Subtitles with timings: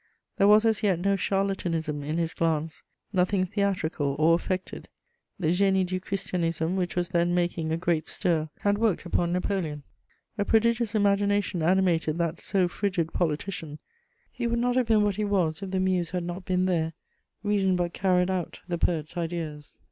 [0.37, 2.81] There was as yet no charlatanism in his glance,
[3.13, 4.89] nothing theatrical or affected.
[5.37, 9.83] The Génie du Christianisme, which was then making a great stir, had worked upon Napoleon.
[10.39, 13.77] A prodigious imagination animated that so frigid politician:
[14.31, 16.93] he would not have been what he was, if the Muse had not been there;
[17.43, 19.75] reason but carried out the poet's ideas.